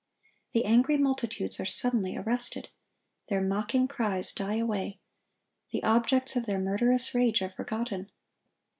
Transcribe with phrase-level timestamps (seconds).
[0.53, 2.69] The angry multitudes are suddenly arrested.
[3.27, 4.97] Their mocking cries die away.
[5.71, 8.09] The objects of their murderous rage are forgotten.